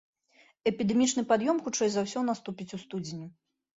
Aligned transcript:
Эпідэмічны 0.71 1.23
пад'ём 1.31 1.61
хутчэй 1.65 1.89
за 1.97 2.01
ўсё 2.07 2.19
наступіць 2.31 2.71
у 2.79 2.81
студзені. 2.89 3.27